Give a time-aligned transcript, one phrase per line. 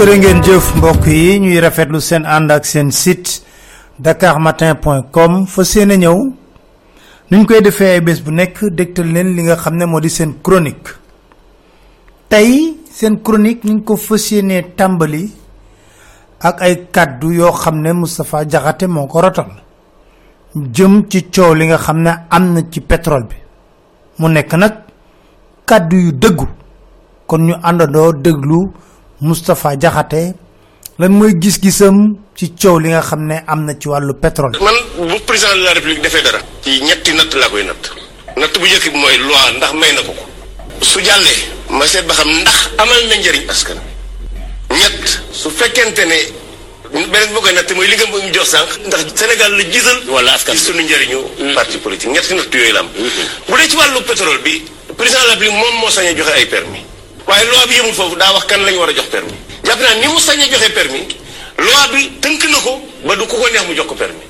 [0.00, 3.42] jërë ngeen jëf mbokk yi ñuy rafetlu seen ànd ak seen site
[4.00, 6.16] dakarmatin.com fa seen a ñëw.
[7.30, 10.08] Nuñ koy defee ay bés bu nekk dégtal leen li nga xam ne moo di
[10.08, 10.88] seen chronique.
[12.30, 14.32] Tey seen chronique ñu ko fas
[14.76, 15.30] tàmbali
[16.40, 19.50] ak ay kàddu yoo xam ne Moustapha Diakhaté moo ko rotal.
[20.54, 23.36] Jëm ci coow li nga xam ne ci pétrole bi.
[24.18, 24.74] Mu nekk nag
[25.66, 26.46] kàddu yu dëggu.
[27.26, 28.72] Kon ñu àndandoo déglu
[29.20, 30.34] Moustapha Diakhaté
[30.98, 34.58] lan mooy gis-gisam ci coow li nga xam ne am na ci wàllu pétrole.
[34.60, 34.74] Man
[35.08, 37.84] bu président de la république defee dara ci ñetti natt laa koy natt.
[38.36, 40.24] Natt bu njëkk bi mooy loi ndax may na ko ko.
[40.80, 41.40] Su jàllee
[41.70, 43.78] ma seet ba xam ndax amal na njëriñ askan
[44.70, 46.18] ñett su fekkente ne
[47.12, 50.32] beneen boo koy natt mooy li nga mu jox sànq ndax Sénégal la gisal wala
[50.34, 51.18] askan ci sunu njëriñu
[51.54, 52.12] parti politique.
[52.12, 52.88] Ñetti natt yooyu la am.
[53.48, 54.64] Bu dee ci wàllu pétrole bi
[54.96, 56.84] président de la république moom moo sañ a joxe ay permis.
[57.26, 59.34] Waaye loi bi yemul foofu daa wax kan lañu war a jox permis.
[59.64, 61.06] Jàpp naa ni mu sañ a joxe permis
[61.58, 64.26] loi bi tënk na ko ba du ku ko neex mu jox ko permis.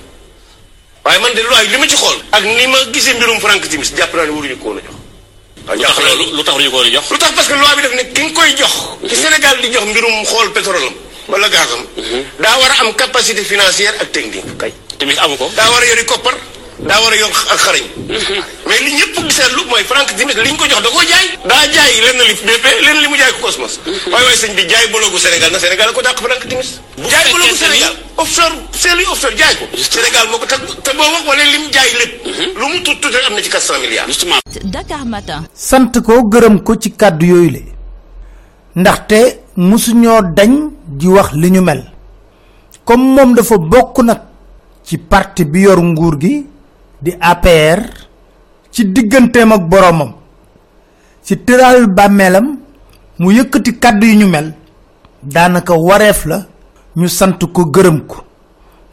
[1.05, 3.93] Waaye man de loi li ma ci xool ak ni ma gisee mbirum Frank Timis
[3.97, 4.97] jàpp naa ne waruñu ko woon a jox.
[5.71, 7.05] Lu tax loolu lu tax ñu ko jox?
[7.11, 8.73] lu tax parce que loi bi def ne ki nga koy jox
[9.09, 10.95] ci Sénégal di jox mbirum xool pétrole am
[11.29, 11.83] wala gazam
[12.41, 14.45] daa war a am capacité financière ak technique.
[14.59, 15.49] Kay Timis amu ko.
[15.57, 16.35] Daa war a yori koppar.
[16.89, 17.85] Daa war a yor ak xarañ
[18.67, 21.63] mais li ñëpp giseetlu mooy Frank Timis li ñu ko jox da koo jaay daa
[21.75, 23.81] jaay lenn li BP lenn li mu jaay ko Cosmos
[24.13, 26.81] waaye waaye sëñ bi jaay boloogu Sénégal na Sénégal ko dàq Frank Timis
[27.11, 31.09] jaay boloogu Sénégal offshore c'est lui offshore jaay ko Sénégal moo ko tag te boo
[31.13, 32.13] wax wala li mu jaay lépp
[32.59, 35.45] lu mu tut tuuti am na ci 400 milliards justement Dakar Matin.
[35.55, 37.61] sant ko gërëm ko ci kàddu yooyu le.
[38.77, 41.85] Ndaxte musuñoo dañ di wax li ñu mel.
[42.85, 44.21] Comme moom dafa bokk nag
[44.85, 46.47] ci parti bi yor nguur gi
[47.03, 47.81] di APR
[48.71, 50.13] ci digganteem ak boromam
[51.25, 52.47] ci tëral bàmmeelam
[53.19, 54.55] mu yëkkati kàddu yu ñu mel.
[55.23, 56.47] Daanaka wareef la
[56.97, 58.25] ñu sant ko gërëm ko.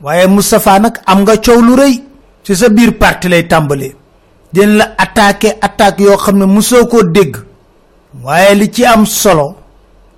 [0.01, 2.03] Waaye Moustapha nag am nga coow lu rëy
[2.43, 3.95] ci sa biir parti lay tàmbalee.
[4.53, 7.35] Den la attaqué attaque yoo xam ne musoo koo dégg.
[8.55, 9.55] Li ci am solo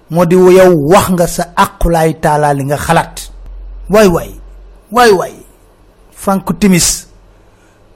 [0.09, 3.31] moo di yow wax nga sa aqulaay taalaa li nga xalaat.
[3.89, 4.31] Waay waay
[4.91, 5.33] waay waay
[6.11, 7.07] Frank Timis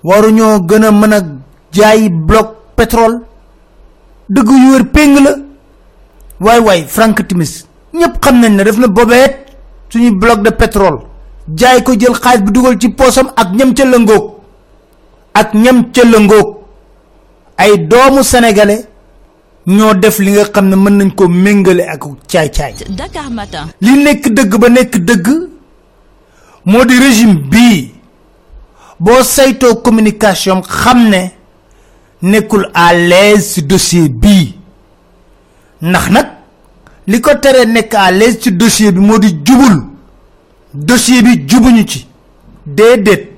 [0.03, 1.19] waruñoo gën a mën a
[1.71, 3.19] jaay bloc pétrole?
[4.29, 5.31] Dëgg yu wér péng la.
[6.39, 9.33] Waay waay Frank Timis ñëpp xam nañ ne def na bobeet
[9.89, 10.99] suñuy bloc de pétrole.
[11.57, 14.25] Jaay ko jël xaalis bi dugal ci poosam ak ñam ca lëngoog.
[15.33, 16.47] Ak ñam ca lëngoog.
[17.57, 18.85] Ay doomu sénégalais
[19.67, 22.01] ñoo def li nga xam ne mën nañ ko méngale ak
[22.89, 23.67] Dakar Matin.
[23.81, 25.27] li nekk dëgg ba nekk dëgg
[26.65, 27.92] moo di régime bii
[29.03, 31.21] boo saytoo communication xam ne
[32.21, 34.55] nekkul à l'aise ci dossier bii
[35.81, 36.27] ndax nag
[37.07, 37.65] li ko teree
[37.95, 39.83] à l'aise ci dossier bi moo di jubul.
[40.73, 42.07] Dossier bi jubuñu ci.
[42.65, 43.29] Déedéet.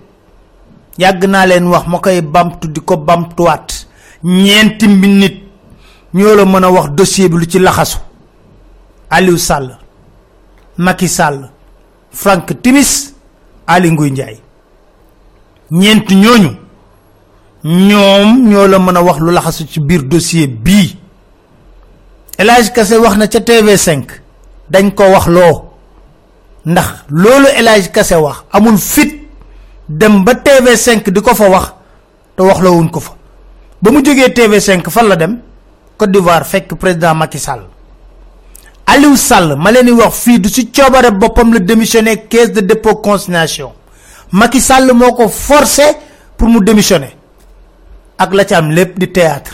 [0.98, 3.88] Yàgg naa leen wax ma koy bamtu di ko bamtuwaat.
[4.24, 5.42] Ñeenti minute
[6.14, 7.97] ñoo la mën a wax dossier bi lu ci laxasu.
[9.09, 9.78] Aliou Sall
[10.78, 11.50] Macky Sall
[12.12, 13.14] Frank Timis
[13.68, 14.12] Ali Nguy
[15.72, 16.52] ñeent ñooñu
[17.64, 20.97] ñoom ñoo la mën a wax lu laxasu ci biir dossier bii.
[22.38, 24.03] El Hadj Kassé wax na ca TV5
[24.70, 25.64] dañ ko wax loo.
[26.66, 29.22] Ndax loolu El Hadj Kassé wax amul fit
[29.90, 31.73] dem ba TV5 di ko fa wax
[32.35, 33.12] te wax la wuñ ko fa.
[33.82, 35.40] Ba mu jógee TV5 fan la dem?
[35.97, 37.62] Côte d'Ivoire fekk président Macky Sall.
[38.85, 42.96] Aliou Sall ma leen wax fii du ci coobare boppam la démissionné caisse de dépôt
[42.96, 43.72] consignation
[44.32, 45.84] Macky Sall moo ko forcé
[46.38, 47.16] pour mu démissionner.
[48.18, 49.52] Ak la ci am lépp di théâtre.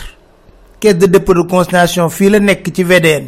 [0.80, 2.38] Caisse de dépôt de consignation fii la
[2.74, 3.26] ci VDN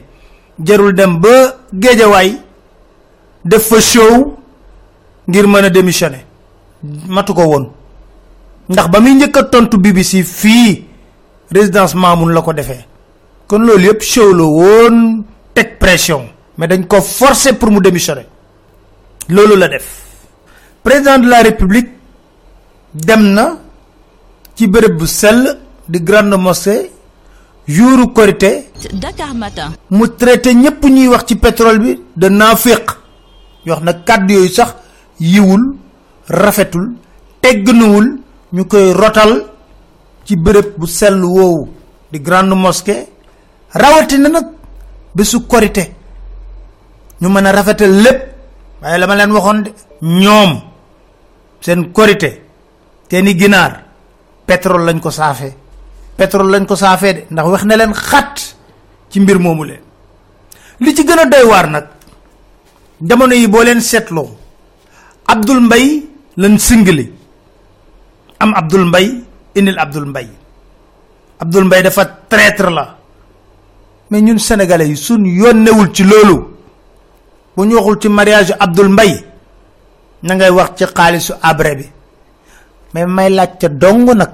[3.80, 4.36] show
[5.28, 6.24] ngir démissionner.
[7.08, 7.62] Matu ko
[9.78, 10.84] BBC fii
[11.50, 12.52] résidence Mamoun la ko
[13.46, 16.28] kon yëpp show la pression.
[16.56, 16.84] Mais dañ
[17.58, 18.26] pour mu démissionner.
[19.28, 20.03] La def
[20.84, 21.88] président de la république
[22.94, 23.44] dem na
[24.54, 25.40] ci bërëb bu sell
[25.88, 26.90] di grande mosquée
[27.66, 29.72] yuuru korité Dakar Matin.
[29.90, 32.84] mu traité ñëpp ñuy wax ci pétrole bi de naafiq
[33.66, 34.70] yoo xam ne kàddu yooyu sax
[35.20, 35.74] yiwul
[36.28, 36.92] rafetul
[37.40, 38.06] tegganuwul
[38.52, 39.32] ñu koy rotal
[40.24, 41.68] ci bërëb bu sell woowu
[42.12, 43.08] di grande mosquée.
[43.72, 44.46] rawatina nag
[45.14, 45.92] bésu korité.
[47.20, 48.20] ñu mën a rafetal lépp.
[48.82, 49.70] waaye la ma leen waxoon de
[50.02, 50.60] ñoom
[51.64, 52.30] seen korité
[53.08, 53.72] seeni ginaar
[54.46, 55.54] pétrole lañ ko saafee.
[56.16, 58.34] Pétrole lañ ko saafee de ndax wax na leen xat
[59.10, 59.80] ci mbir moomu leen.
[60.80, 61.86] Li ci gën doy waar nag
[63.00, 63.48] jamono yi
[65.26, 66.02] abdul mbay
[66.36, 67.08] lan singli.
[68.40, 69.06] Am abdul mbay
[69.54, 70.28] indil abdul mbay
[71.40, 72.96] abdul mbay dafa traître la.
[74.10, 76.36] Mais ñun sénégalais yi suñ yónnewul ci loolu
[77.56, 79.24] bu ñu waxul ci mariage abdul mbay
[80.24, 81.86] na ngay wax ci xaalisu abré bi.
[82.94, 84.30] Mais may laaj ca dong nag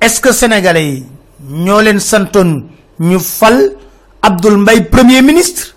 [0.00, 1.04] est ce que sénégalais yi
[1.64, 2.50] ñoo leen santoon
[3.00, 3.58] ñu fal
[4.22, 5.74] abdul mbay premier ministre?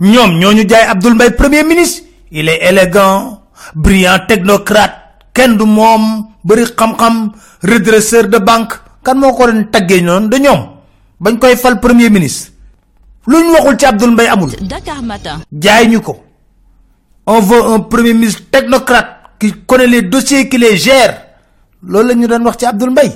[0.00, 2.02] Ñoom ñoo ñu jaay abdul mbay premier ministre.
[2.30, 3.42] Il est élégant
[3.74, 4.94] brillant technocrate
[5.34, 7.32] kenn du moom bëri xam-xam
[7.62, 8.74] redresseur de banque.
[9.04, 10.60] Kan moo ko leen taggee noonu de ñoom?
[11.20, 12.52] Bañ koy fal premier ministre.
[13.26, 14.50] Lu ñu waxul ci abdul mbay amul.
[14.60, 15.38] Dakar Matin.
[15.52, 16.24] jaay ñu ko
[17.28, 21.14] on veut un premier ministre technocrate qui connaît les dossiers qui les gère.
[21.82, 23.10] Loolu la ñu doon wax ci abdul mbay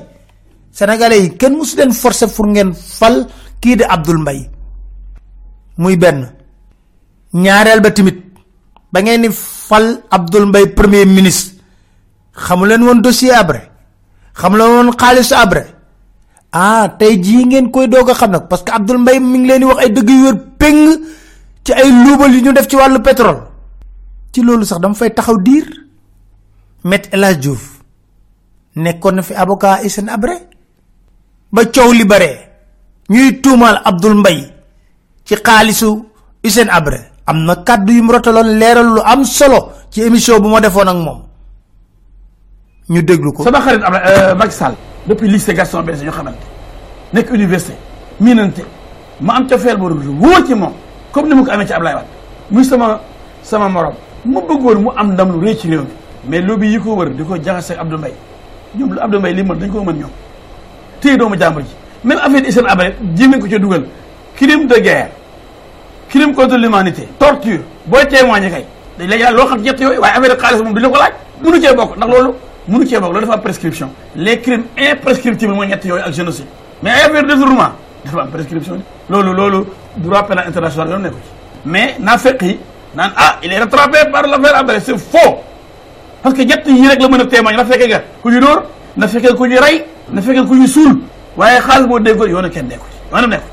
[0.70, 3.26] sénégalais yi kenn musu leen forcer pour ngeen fal
[3.60, 4.48] kii di abdul mbay
[5.78, 6.30] muy benn.
[7.34, 8.22] Ñaareel ba timit
[8.92, 11.58] ba ngeen ni fal abdul mbay premier ministre
[12.36, 13.62] xamu leen woon dossier abré
[14.36, 15.64] xamu leen woon xaalisu abré.
[16.52, 19.48] Ah tey jii ngeen koy doog a xam nag parce que abdul mbay mi ngi
[19.48, 21.00] leen di wax ay dëgg yu wër péng
[21.64, 23.40] ci ay luubal yu ñu def ci wàllu pétrole
[24.32, 25.66] ci loolu sax dama fay taxaw diir.
[26.84, 27.64] Met El Hadj Diouf
[28.74, 30.34] nekkoon na fi avocat Hissène Habré
[31.52, 32.30] ba coow li bare
[33.08, 34.48] ñuy tuumaal abdul mbay
[35.24, 36.04] ci xaalisu
[36.42, 37.10] Hissène Habré.
[37.26, 40.88] Am na kàddu yu mu rotaloon leeral lu am solo ci émission bu ma defoon
[40.88, 41.22] ak moom.
[42.88, 43.44] Ñu déglu ko.
[43.44, 44.74] Sama xarit Abdoulaye Macky Sall
[45.06, 46.42] depuis lycée Gaston Berger ñu xamante
[47.12, 47.76] nekk université
[48.20, 48.64] miinante
[49.20, 49.88] ma am ca feel boo
[50.18, 50.72] wóor ci moom
[51.12, 52.08] comme ni mu ko amee ci Ablaye Wade
[52.50, 53.00] muy sama
[53.42, 55.86] sama morom mu bëggoon mu am ndam lu rëy ci réew mi.
[56.28, 58.14] mais lobby yi ko wër di ko jaxase Abdou Mbaye.
[58.78, 60.10] ñoom lu Abdou Mbaye li mën dañ ko mën ñoom.
[61.00, 61.68] téye doomu jàmbur ji.
[62.04, 63.84] même affaire Hissène Habré ji nañ ko ca dugal.
[64.36, 65.08] crime de guerre.
[66.08, 67.08] crime contre l'humanité.
[67.18, 67.60] torture.
[67.86, 68.64] booy témoigner kay.
[68.98, 71.12] dañ la yàlla loo xam ñett yooyu waaye affaire xaalis moom du la ko laaj.
[71.42, 72.34] mënu cee bokk ndax loolu
[72.68, 73.88] mënu cee bokk loolu dafa am prescription.
[74.16, 76.46] les crimes imprescriptibles mooy ñett yooyu ak génocide.
[76.82, 77.72] mais ay affaire détournement.
[78.04, 78.80] dafa am prescription
[79.10, 79.64] loolu loolu
[79.96, 81.30] droit pénal international yoon nekku ci.
[81.66, 82.58] mais naa fekk yi
[82.94, 85.36] naan ah il est rattrapé par l'affaire Habré c'est faux.
[86.22, 88.62] Parce que ñett yi rek la mën a témoigner na fekkee nga ku ñu dóor
[88.96, 90.98] na fekkee ku ñu rey na fekkee ku ñu suul.
[91.36, 93.44] Waaye xaalis boo déggoon yoonu kenn nekku ci nekku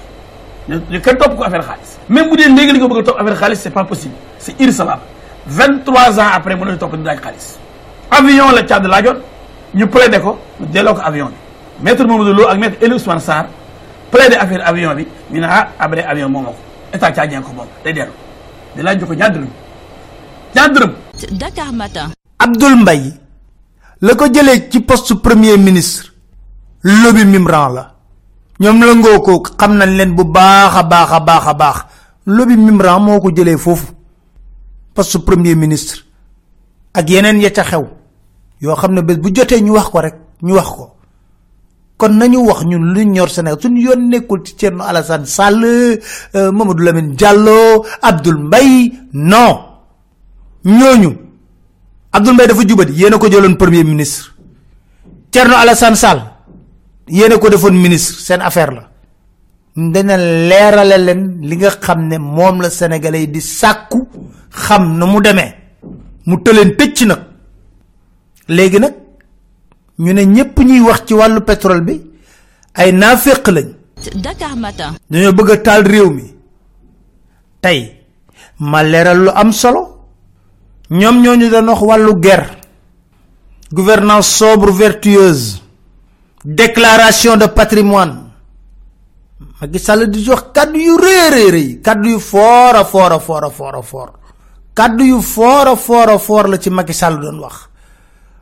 [0.92, 1.64] ñu kenn topp ko affaire
[2.10, 4.14] même bu dee léegi nga bëgg a affaire c'est pas possible.
[4.38, 5.02] C'est irrecevable.
[5.48, 7.58] vingt trois ans après mënuñu topp di laaj xaalis.
[8.12, 8.86] Avion la Tchad
[9.74, 11.32] ñu plaidé ko ñu ko avion
[11.82, 13.46] maître Mamadou Lo ak maître Elie Ousmane Sarr
[14.12, 16.48] plaidé affaire avion bi ñu ne ah avion moom
[16.94, 17.52] état tchadien ko
[18.76, 19.48] di laaj ko ñaar dërëm
[20.56, 20.92] ñaar dërëm
[21.38, 22.10] Dakar Matin.
[22.40, 23.14] abdul mbay
[24.02, 26.12] la ko jëlee ci poste premier ministre
[26.84, 27.96] lobby mimran la.
[28.60, 31.12] Ñoom la ngoo ko xam nañ leen bu baax a baax
[31.48, 31.78] a baax.
[32.26, 33.88] Lobby mimran moo ko jëlee foofu
[34.94, 36.04] poste premier ministre.
[36.94, 37.88] Ak yeneen ya ca xew
[38.62, 40.96] yoo xam ne bés bu jotee ñu wax ko rek ñu wax ko
[42.00, 43.60] kon nañu wax ñun lu ñor Sénégal.
[43.62, 48.92] Suñu yoon nekkul ci Thierno Alassane Sall euh, Mamadou Lamine Diallo Abdoul Mbaye.
[49.14, 49.52] Non.
[50.64, 51.12] Ñooñu.
[52.14, 54.34] Abdoul Mbaye dafa jubati yéen a ko jëloon premier ministre.
[55.30, 56.22] Thierno Alassane Sall.
[57.10, 58.16] Yéen a ko defoon ministre.
[58.22, 58.84] Seen affaire la.
[59.76, 64.08] Dana leerale leen li nga xam ne moom la sénégalais di sàkku
[64.50, 65.54] xam na mu demee.
[66.28, 67.20] Mu tëleen tëcc nag.
[68.48, 68.94] Léegi nag
[70.00, 72.02] ñu ne ñépp ñuy wax ci wàllu pétrole bi
[72.74, 73.68] ay naaféq lañ.
[74.16, 74.96] Dakar Matin.
[75.10, 76.34] dañoo bëgg taal réew mi.
[77.62, 78.06] Tey
[78.60, 79.82] ma leeral lu am solo.
[80.90, 82.50] Ñoom ñoo ñu doon wax wàllu guerre.
[83.72, 85.62] Gouvernance sobre vertueuse.
[86.46, 88.16] Déclaration de patrimoine.
[89.60, 93.20] Macky Sall di jox kàddu yu rëy rëy rëy kàddu yu foor a foor a
[93.20, 94.12] foor.
[94.74, 97.69] Kàddu yu foor a foor a foor la ci Macky Sall doon wax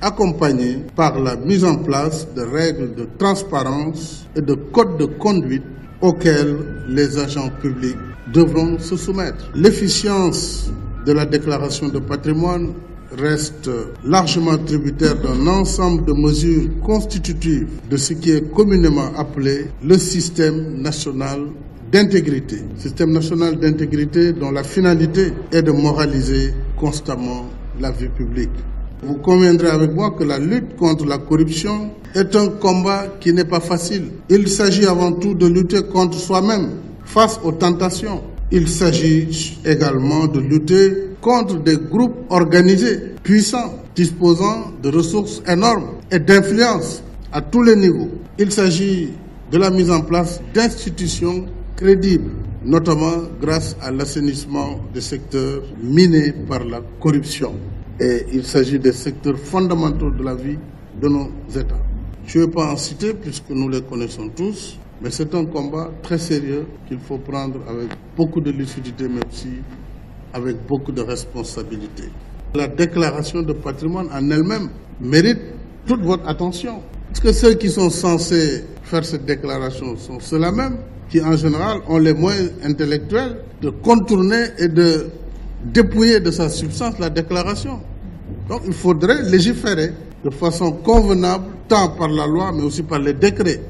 [0.00, 5.64] accompagné par la mise en place de règles de transparence et de codes de conduite
[6.00, 6.56] auxquels
[6.88, 7.96] les agents publics
[8.32, 9.50] devront se soumettre.
[9.54, 10.70] L'efficience
[11.06, 12.72] de la déclaration de patrimoine
[13.16, 13.70] reste
[14.04, 20.80] largement tributaire d'un ensemble de mesures constitutives de ce qui est communément appelé le système
[20.80, 21.40] national
[21.90, 22.58] d'intégrité.
[22.76, 27.46] Système national d'intégrité dont la finalité est de moraliser constamment
[27.80, 28.50] la vie publique.
[29.02, 33.44] Vous conviendrez avec moi que la lutte contre la corruption est un combat qui n'est
[33.44, 34.10] pas facile.
[34.28, 36.70] Il s'agit avant tout de lutter contre soi-même
[37.04, 38.22] face aux tentations.
[38.50, 46.18] Il s'agit également de lutter contre des groupes organisés, puissants, disposant de ressources énormes et
[46.18, 47.02] d'influence
[47.32, 48.10] à tous les niveaux.
[48.38, 49.10] Il s'agit
[49.52, 52.32] de la mise en place d'institutions crédibles,
[52.64, 57.54] notamment grâce à l'assainissement des secteurs minés par la corruption.
[58.00, 60.58] Et il s'agit des secteurs fondamentaux de la vie
[61.00, 61.80] de nos États.
[62.26, 65.90] Je ne vais pas en citer puisque nous les connaissons tous, mais c'est un combat
[66.02, 69.48] très sérieux qu'il faut prendre avec beaucoup de lucidité, mais aussi
[70.32, 72.04] avec beaucoup de responsabilité.
[72.54, 74.68] La déclaration de patrimoine en elle-même
[75.00, 75.40] mérite
[75.86, 76.82] toute votre attention.
[77.08, 80.76] Parce que ceux qui sont censés faire cette déclaration sont ceux-là même
[81.08, 85.06] qui, en général, ont les moyens intellectuels de contourner et de
[85.64, 87.80] dépouiller de sa substance la déclaration.
[88.48, 89.92] Donc il faudrait légiférer
[90.24, 93.60] de façon convenable, tant par la loi, mais aussi par les décrets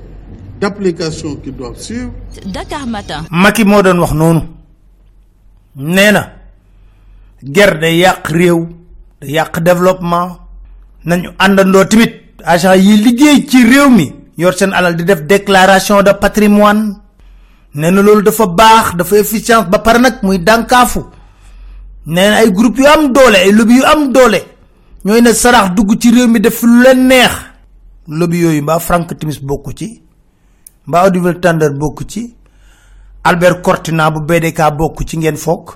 [0.61, 2.11] d'application qui doivent suivre.
[2.47, 3.25] Dakar Matin.
[3.30, 4.40] Macky moo doon wax noonu
[5.76, 6.33] nee na
[7.42, 8.66] ger day yàq réew
[9.21, 10.38] day yàq développement
[11.04, 12.12] nañu àndandoo tamit
[12.45, 16.97] agent yi liggéey ci réew mi yor seen alal di def déclaration de patrimoine
[17.75, 21.04] nee na loolu dafa baax dafa efficience ba pare nag muy dànkaafu
[22.07, 24.40] nee na ay groupe yu am doole ay lobby yu am doole
[25.05, 27.33] ñooy ne sarax dugg ci réew mi def lu leen neex.
[28.09, 30.02] Lobby yooyu mbaa Frank Timis bokku ci
[30.87, 32.35] mbaa Olivier Tandeur bokku ci
[33.25, 35.75] Albert Cortina bu BDK bokku ci ngeen foog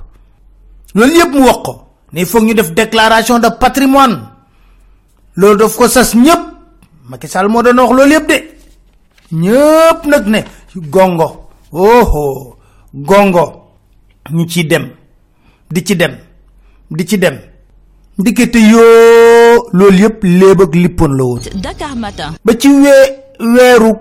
[0.95, 4.19] loolu yëpp mu wax ko ne faut ñu def déclaration de patrimoine.
[5.37, 6.41] Loolu daf ko sas ñëpp
[7.09, 8.39] Macky Sall moo doon wax loolu yëpp de.
[9.33, 10.41] Ñëpp nag ne
[10.77, 12.57] gongo oho
[12.95, 13.65] gongo
[14.31, 14.91] ñu ci dem
[15.73, 16.15] di ci dem
[16.91, 17.37] di ci dem.
[18.19, 21.41] Ndikete yoo loolu yëpp léeb ak lippoon la woon.
[21.63, 22.37] Dakar Matin.
[22.45, 23.09] ba ci wee
[23.41, 23.93] weeru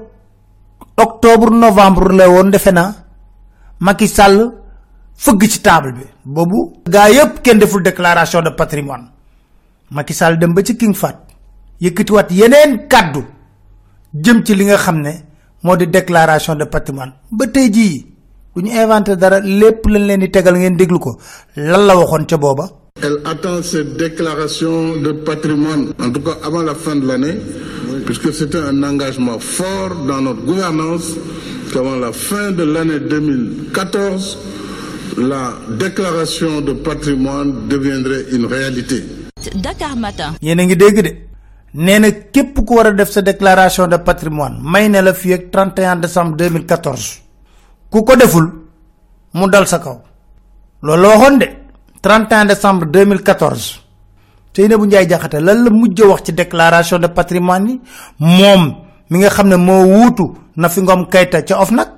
[0.97, 2.93] octobre novembre la woon defe naa
[3.79, 4.51] Macky Sall
[5.15, 6.03] fëgg ci table bi.
[6.25, 9.07] Boobu gaa yëpp kenn deful déclaration de patrimoine.
[9.91, 11.17] Macky Sall dem ba ci King Fat
[11.79, 13.23] yëkkatiwaat yeneen kàddu
[14.13, 15.13] jëm ci li nga xam ne
[15.63, 17.13] moo di déclaration de patrimoine.
[17.31, 18.10] Ba tey jii
[18.55, 21.11] du ñu inventé dara lépp lañ leen di tegal ngeen déglu ko
[21.55, 22.65] lan la waxoon ca booba?
[23.03, 27.35] Elle attend cette déclaration de patrimoine, en tout cas avant la fin de l'année,
[28.05, 31.15] puisque c'était un engagement fort dans notre gouvernance
[31.73, 34.37] qu'avant la fin de l'année 2014,
[35.17, 39.03] la déclaration de patrimoine deviendrait une réalité.
[39.55, 40.33] Dakar Matin.
[40.41, 41.11] yéen a ngi dégg de
[41.73, 45.33] nee na képp ku war a def sa déclaration de patrimoine may na la fii
[45.33, 47.20] ak 31 décembre 2014
[47.91, 48.47] ku ko deful
[49.35, 49.99] mu dal sa kaw.
[50.81, 51.47] Loolu la de
[52.01, 53.83] 31 décembre 2014
[54.55, 57.81] Seynabou Ndiaye Diakhaté lan la mujj wax ci déclaration de patrimoine yi?
[58.19, 58.75] Moom
[59.09, 60.09] mi nga xam ne moo
[60.55, 61.89] na fi ngom kayta ca OFNAC.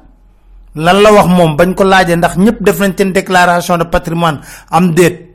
[0.76, 5.30] Lan la wax moom bañ ko laajee ndax def nañ déclaration de patrimoine am déet.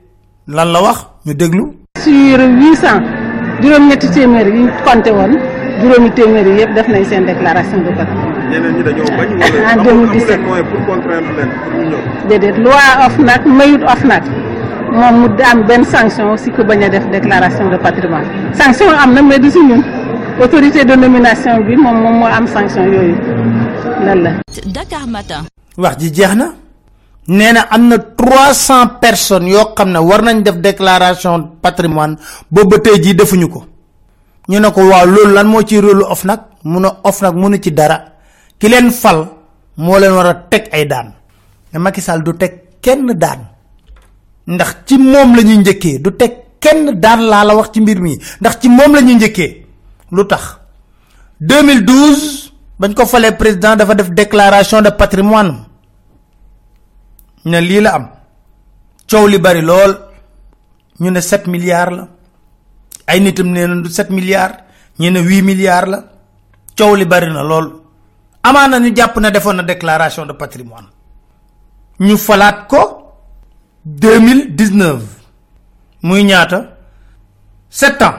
[0.48, 1.06] Lan la wax?
[1.26, 1.64] Ñu déglu.
[1.98, 2.88] Sur 800
[3.62, 5.32] juróom-ñetti téeméer yi compté woon
[5.80, 9.72] juróomi téeméer yi yëpp def nañ seen déclaration de patrimoine ñeneen ñi dañoo bañ wala
[9.72, 10.34] En amul 2017.
[10.34, 12.00] amul moyen pour contraindre leen pour ñu ñëw.
[12.28, 14.24] déedéet loi OFNAC mayut OFNAC
[14.92, 18.24] moom mu am benn sanction si ku bañ a def déclaration de patrimoine.
[18.54, 19.82] Sanction am na mais du si ñun.
[20.40, 23.16] Autorité de nomination bi moom moom moo am sanction yooyu.
[24.04, 24.30] Lan la.
[24.66, 25.42] Dakar Matin.
[25.76, 26.54] wax ji jeex na.
[27.28, 32.16] Nee na am na trois cent personnes yoo xam ne war nañ def déclaration patrimoine
[32.50, 33.64] boobu tey jii defuñu ko.
[34.48, 36.40] Ñu ne ko waaw loolu lan moo ci rôle OFNAC?
[36.64, 38.00] Mun a OFNAC munu ci dara
[38.58, 39.20] ki leen fal
[39.76, 41.14] moo leen war a teg ay daan.
[41.72, 43.40] Mais Macky Sall du teg kenn daan.
[44.46, 48.00] Ndax ci moom la ñuy njëkkee du teg kenn daan laa la wax ci mbir
[48.00, 48.18] mi.
[48.40, 49.66] Ndax ci moom la ñuy njëkkee.
[50.10, 50.56] Lu tax?
[51.40, 55.66] 2012 bañ ko falee président dafa def déclaration de patrimoine.
[57.44, 58.08] Ne lii la am.
[59.10, 59.92] Coow li bari lool.
[61.00, 62.08] Ñu ne 7 milliards la.
[63.06, 64.58] Ay nitam nee na du 7 milliards.
[64.98, 66.04] Ñu ne 8 milliards la.
[66.76, 67.42] Coow li bari na
[68.48, 70.86] amaana ñu jàpp ne defoon na déclaration de patrimoine.
[72.00, 72.80] Ñu falaat ko
[73.84, 75.00] 2019
[76.02, 76.58] muy ñaata?
[77.70, 78.14] 7 ans.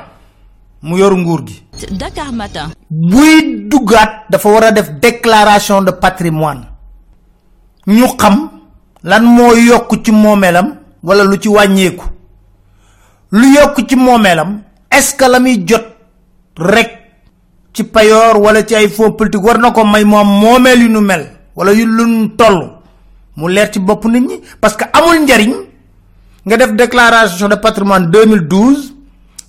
[0.82, 1.64] Mu yor nguur gi.
[1.92, 2.70] Dakar Matin.
[2.90, 6.64] buy duggaat dafa war a def déclaration de patrimoine.
[7.88, 8.50] Ñu xam
[9.04, 12.06] lan moo yokk ci moomeelam wala lu ci wàññeeku.
[13.32, 15.86] Lu yokk ci moomeelam est-ce que la muy jot
[16.58, 16.99] rek
[17.74, 21.02] ci payoor wala ci ay fonds politique war na ko may moom moomeel yu nu
[21.02, 22.80] mel wala yu lu nu toll.
[23.40, 25.54] mu leer ci bopp nit ñi parce que amul njariñ
[26.46, 28.94] nga def déclaration de patrimoine 2012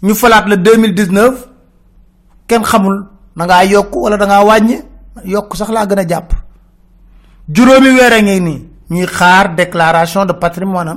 [0.02, 1.48] ñu falaat le 2019
[2.46, 4.78] kenn xamul da ngaa yokk wala da ngaa wàññi
[5.24, 6.32] yokk sax laa gën a jàpp.
[7.48, 8.60] juróomi weer a ngi nii
[8.90, 10.94] ñuy xaar déclaration de patrimoine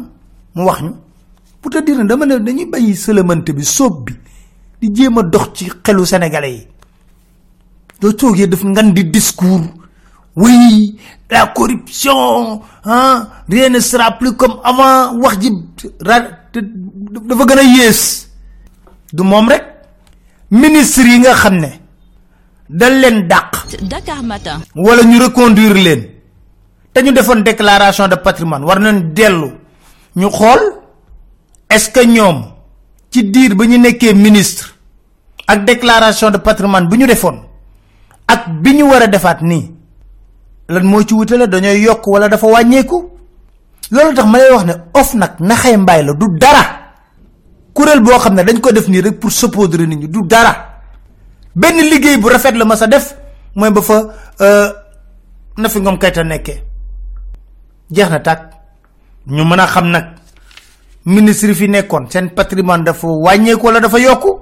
[0.55, 0.91] mu wax ñu
[1.61, 4.13] pour te dire dama ne dañuy bañ sëlëmante bi sóob bi
[4.81, 6.67] di jéem a dox ci xelu sénégalais
[8.03, 9.63] doo toogee def ngan di discours
[10.35, 10.99] oui
[11.31, 15.49] la corruption hein, rien ne sera plus comme avant wax ji
[17.27, 18.27] dafa gën a yées
[19.13, 19.63] du moom rek
[20.51, 21.71] ministre yi nga xam ne
[22.69, 23.51] dal leen dàq
[23.89, 24.59] Dakar Matin.
[24.75, 26.01] wala ñu reconduire leen
[26.93, 28.65] te ñu defoon déclaration de patrimoine.
[28.65, 29.49] War nañ dellu
[30.15, 30.61] ñu xool
[31.69, 32.37] est-ce que ñoom
[33.11, 34.73] ci diir ba ñu nekkee ministre.
[35.47, 37.52] Ak déclaration de patrimoine bi ñu defoon
[38.27, 39.71] ak bi ñu war a defaat nii
[40.69, 43.09] lan moo ci wutale dañooy yokk wala dafa wàññeeku?
[43.91, 46.63] Loolu tax ma wax ne of nag naxee mbaay la du dara.
[47.73, 50.81] Kuréel boo xam ne dañ ko def nii rek pour saupoudrer nit ñi du dara.
[51.55, 53.15] Liggéey bu rafet la ma sa def
[53.55, 54.03] mooy ba fa
[54.41, 54.69] euh,
[55.57, 56.63] na fi ngom kayta nekkee.
[57.91, 58.41] Jeex na tàkk.
[59.27, 60.05] Ñu mën a xam nag
[61.05, 64.39] ministre fi nekkoon seen patrimoine dafa wàññeeku wala dafa yokku.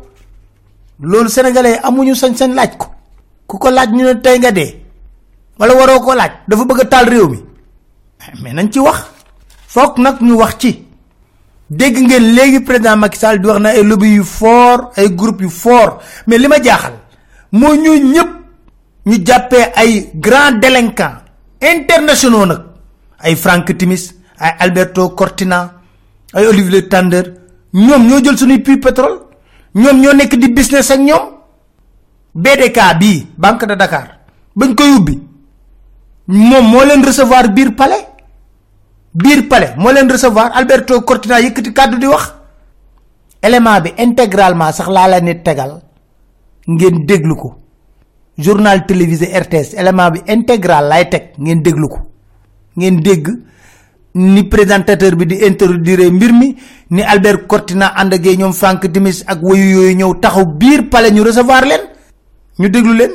[1.02, 2.88] Loolu sénégalais amuñu sañ-sañ laaj ko
[3.52, 4.72] ku ko laaj ñu tey nga dee.
[5.60, 6.32] Wala waroo ko laaj.
[6.48, 7.40] Dafa bëgg taal réew mi.
[8.42, 9.00] Mais nañ ci wax.
[9.74, 10.72] Foog nag ñu wax ci.
[11.70, 15.42] Dégg ngeen léegi président Macky Sall di wax na ay lobby yu fort ay groupe
[15.42, 16.00] yu fort.
[16.28, 16.94] Mais li ma jaaxal
[17.52, 18.30] ñu ñëpp
[19.06, 19.16] ñu
[19.76, 21.18] ay grands délinquants
[21.62, 22.62] internationaux nag.
[23.20, 25.74] Ay Frank Timis ay Alberto Cortina
[26.34, 27.26] ay Olivier Tander
[27.74, 29.20] ñoom ñoo jël suñuy puits pétrole.
[29.76, 31.41] Ñoom ñoo nekk di business ak ñoom
[32.34, 34.20] BDK bii Banque de Dakar
[34.56, 35.20] bañ koy ubbi.
[36.28, 38.06] Moom moo leen recevoir biir palais.
[39.14, 40.52] Biir palais moo leen recevoir.
[40.54, 42.34] Alberto Cortina yëkkati kàddu di wax.
[43.42, 45.82] Élément bi intégralement sax laa la nit tegal.
[46.68, 47.56] Ngeen déglu ko.
[48.38, 51.32] Journal télévisé RTS élément bi intégral lay teg.
[51.38, 52.00] Ngeen déglu ko.
[52.78, 53.28] Ngeen dégg
[54.14, 56.56] ni présentateur bi di introduire mbir mi
[56.90, 61.12] ni Albert Cortina ànd ak ñoom Frank Timis ak wayu yooyu ñëw taxaw biir palais
[61.12, 61.82] ñu recevoir leen
[62.60, 63.14] ñu déglu leen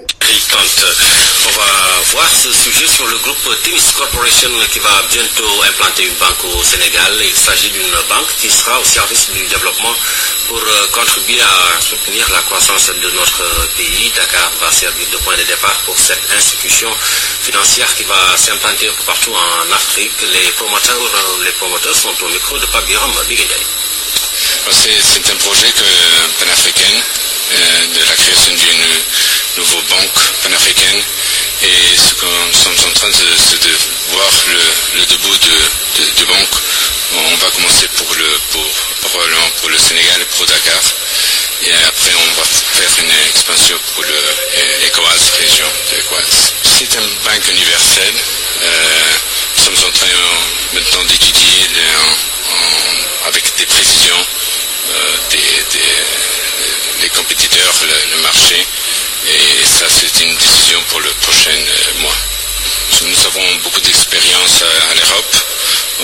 [1.47, 1.69] On va
[2.13, 6.63] voir ce sujet sur le groupe Timis Corporation qui va bientôt implanter une banque au
[6.65, 7.13] Sénégal.
[7.23, 9.95] Il s'agit d'une banque qui sera au service du développement
[10.49, 13.45] pour euh, contribuer à soutenir la croissance de notre
[13.77, 14.11] pays.
[14.17, 16.91] Dakar va servir de point de départ pour cette institution
[17.43, 20.13] financière qui va s'implanter un peu partout en Afrique.
[20.33, 23.13] Les promoteurs, euh, les promoteurs sont au micro de Pabiram.
[24.71, 26.46] C'est c'est un projet que-
[36.19, 36.57] de, banque.
[37.17, 38.65] On va commencer pour le, pour,
[39.11, 40.81] probablement pour le Sénégal et pour Dakar
[41.63, 46.53] et après on va faire une expansion pour le euh, ECOWAS, région de.
[46.65, 48.15] C'est une banque universelle.
[48.63, 48.69] Euh,
[49.57, 51.67] nous sommes en train euh, maintenant d'étudier
[53.27, 54.27] avec des précisions
[54.91, 56.05] euh, des, des-
[57.03, 58.57] les compétiteurs, le, le marché,
[59.27, 62.17] et ça c'est une décision pour le prochain euh, mois.
[63.03, 65.37] Nous avons beaucoup d'expérience à, à l'Europe,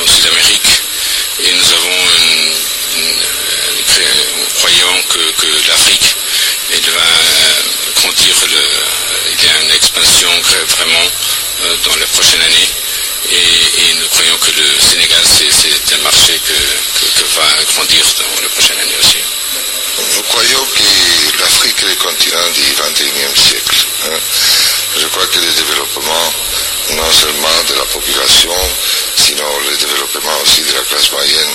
[0.03, 0.71] au Sud-Amérique,
[1.45, 2.55] et nous avons une-
[2.99, 6.15] euh, croyons que, que l'Afrique
[6.95, 7.63] va euh,
[7.97, 11.07] grandir, il y a une expansion vraiment
[11.65, 12.69] euh, dans les prochaines années.
[13.31, 18.43] Et, et nous croyons que le Sénégal, c'est un marché que, que- va grandir dans
[18.43, 19.19] les prochaines années aussi.
[20.17, 23.77] Nous croyons que l'Afrique est le continent du XXIe siècle.
[24.05, 24.19] hein?
[25.01, 26.33] Je crois que le développement,
[26.91, 28.55] non seulement de la population,
[29.17, 31.55] sinon le développement aussi de la classe moyenne,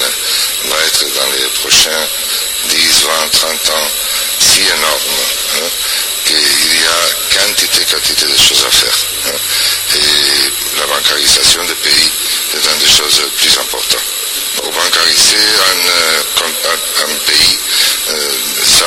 [0.65, 2.07] va être dans les prochains
[2.69, 3.87] 10, 20, 30 ans
[4.39, 5.17] si énorme
[5.61, 5.69] hein,
[6.25, 8.97] qu'il y a quantité, quantité de choses à faire.
[9.27, 9.37] hein.
[9.95, 12.11] Et la bancarisation des pays
[12.55, 14.03] est une des choses les plus importantes.
[14.57, 17.57] Pour bancariser un, euh, pays,
[18.09, 18.29] euh,
[18.65, 18.85] ça,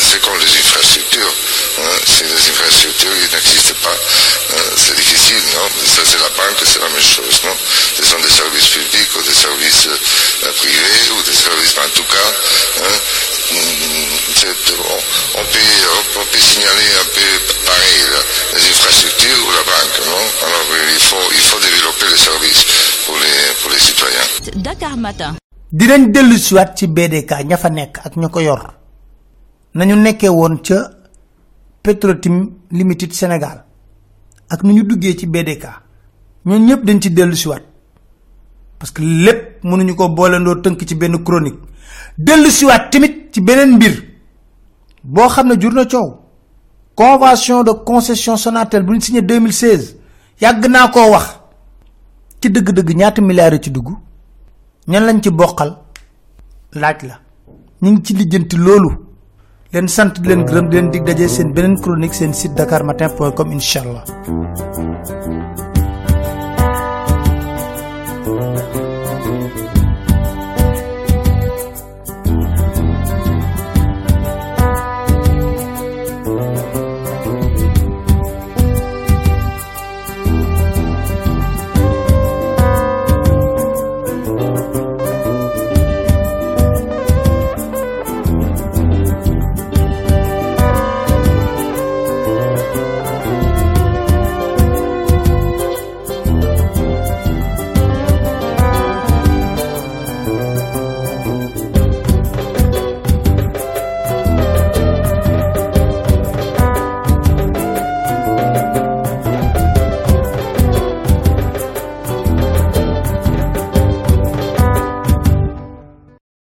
[0.00, 1.34] c'est comme les infrastructures.
[1.78, 1.90] hein.
[2.06, 3.96] Si les infrastructures ils n'existent pas,
[4.76, 4.94] c'est
[5.34, 7.56] difficile, non Ça, c'est la banque, c'est la même chose, non?
[7.94, 12.06] Ce sont des services publics ou des services euh, privés ou des services, en tout
[12.08, 12.28] cas,
[12.82, 12.96] hein,
[13.50, 13.58] mm,
[14.34, 17.30] on, on peut, on, peut signaler un peu
[17.66, 18.20] pareil là,
[18.54, 20.24] les infrastructures ou la banque, non?
[20.46, 22.64] Alors euh, il faut, il faut développer les services
[23.06, 24.28] pour les, pour les citoyens.
[24.56, 25.34] Dakar Matin.
[25.74, 28.62] dinañ dellu siwaat ci BDK ña fa nekk ak ña ko yor.
[29.74, 30.78] Nañu nekkee woon ca
[31.82, 32.36] Petrotim
[32.70, 33.64] Limited Sénégal
[34.54, 35.64] ak nu ñu duggee ci BDK
[36.46, 37.62] ñoo ñëpp dañ ci dellu siwaat
[38.78, 41.58] parce que lépp mënuñu ko boolendoo tënk ci benn chronique.
[42.18, 43.94] Dellu siwaat tamit ci beneen mbir.
[45.02, 45.72] Boo xam ne jur
[46.94, 49.96] convention de concession sonatel bu ñu signé 2016
[50.40, 51.40] yàgg naa koo wax.
[52.40, 53.88] Ci dëgg-dëgg ñaata milliards ci dugg?
[54.86, 55.78] Ñan lañ ci bokkal
[56.72, 57.20] laaj la.
[57.82, 58.90] Ñu ci lijjanti loolu
[59.74, 63.48] leen sant di leen gërëm di leen dig daje seen beneen chronique seen site dakarmatin.com
[63.56, 64.04] incha allah.